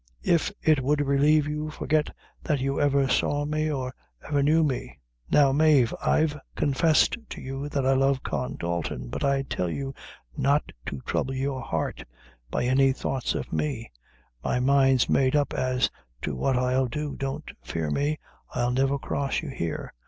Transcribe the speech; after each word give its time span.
If 0.25 0.51
it 0.63 0.81
would 0.81 1.05
relieve 1.05 1.45
you, 1.45 1.69
forget 1.69 2.09
that 2.43 2.59
you 2.59 2.81
ever 2.81 3.07
saw 3.07 3.45
me 3.45 3.69
or 3.71 3.93
ever 4.27 4.41
knew 4.41 4.63
me.' 4.63 4.97
Now, 5.29 5.51
Mave, 5.51 5.93
I've 6.03 6.35
confessed 6.55 7.17
to 7.29 7.39
you 7.39 7.69
that 7.69 7.85
I 7.85 7.93
love 7.93 8.23
Con 8.23 8.55
Dalton 8.55 9.09
but 9.09 9.23
I 9.23 9.43
tell 9.43 9.69
you 9.69 9.93
not 10.35 10.71
to 10.87 11.01
trouble 11.05 11.35
your 11.35 11.61
heart 11.61 12.03
by 12.49 12.63
any 12.65 12.93
thoughts 12.93 13.35
of 13.35 13.53
me; 13.53 13.91
my 14.43 14.59
mind's 14.59 15.07
made 15.07 15.35
up 15.35 15.53
as 15.53 15.91
to 16.23 16.35
what 16.35 16.57
I'll 16.57 16.87
do 16.87 17.15
don't 17.15 17.51
fear 17.63 17.91
me, 17.91 18.17
I'll 18.55 18.71
never 18.71 18.97
cross 18.97 19.41
you 19.43 19.49
here. 19.49 19.93